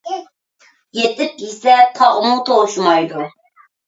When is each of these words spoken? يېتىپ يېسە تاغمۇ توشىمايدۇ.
يېتىپ 0.99 1.43
يېسە 1.45 1.75
تاغمۇ 1.99 2.31
توشىمايدۇ. 2.47 3.27